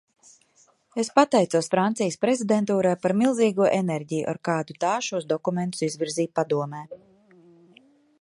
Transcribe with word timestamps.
Es 1.01 1.09
paticos 1.17 1.67
Francijas 1.73 2.15
prezidentūrai 2.23 2.93
par 3.03 3.15
milzīgo 3.19 3.67
enerģiju, 3.81 4.25
ar 4.33 4.39
kādu 4.49 4.77
tā 4.85 4.95
šos 5.09 5.29
dokumentus 5.35 5.85
izvirzīja 5.89 6.33
Padomē. 6.41 6.81